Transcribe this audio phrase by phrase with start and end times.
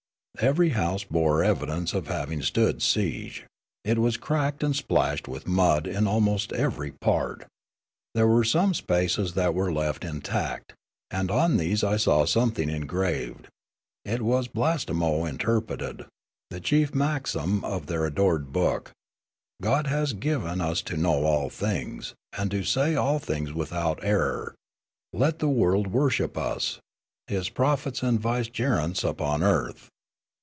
[0.39, 3.45] Every house bore evidence of having stood siege:
[3.83, 7.45] it was cracked and splashed with mud in almost Meskeeta 3^9 every part;
[8.15, 10.73] there were some spaces that were left in tact,
[11.11, 13.49] and on these I saw something engraved;
[14.03, 16.07] it was, Blastemo interpreted,
[16.49, 18.91] the chief maxim of their adored book:'
[19.61, 24.55] God has given us to know all things, and to say all things without error;
[25.13, 26.79] let the world worship us,
[27.27, 29.87] His prophets and vicegerents upon earth.'